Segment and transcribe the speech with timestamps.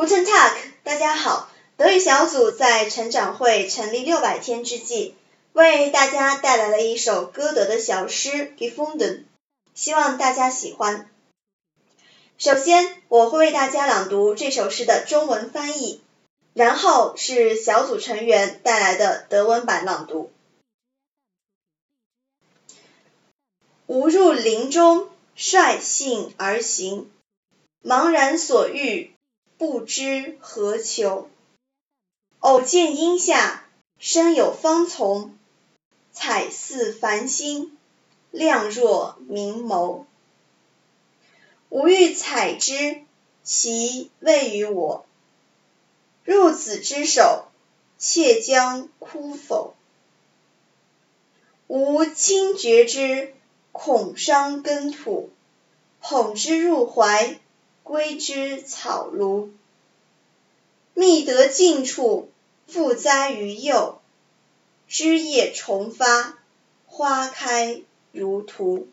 [0.00, 1.50] Guten Tag，大家好。
[1.76, 5.14] 德语小组在成长会成立六百天之际，
[5.52, 8.96] 为大家带来了一首歌德的小诗《Gefunden》，
[9.74, 11.10] 希望大家喜欢。
[12.38, 16.00] 首先，我会为大家朗读这首诗的中文翻译，
[16.54, 20.32] 然后是小组成员带来的德文版朗读。
[23.84, 27.12] 吾入林中，率性而行，
[27.84, 29.12] 茫然所遇。
[29.60, 31.28] 不知何求，
[32.38, 33.62] 偶见阴下
[33.98, 35.36] 生有芳丛，
[36.12, 37.76] 彩似繁星，
[38.30, 40.06] 亮若明眸。
[41.68, 43.02] 吾欲采之，
[43.42, 45.04] 其未与我。
[46.24, 47.44] 入子之手，
[47.98, 49.74] 妾将枯否？
[51.66, 53.34] 吾轻绝之，
[53.72, 55.28] 恐伤根土，
[56.00, 57.38] 捧之入怀。
[57.82, 59.50] 归之草庐，
[60.94, 62.30] 觅得近处，
[62.66, 64.00] 复栽于右。
[64.88, 66.38] 枝叶重发，
[66.86, 67.82] 花开
[68.12, 68.88] 如图。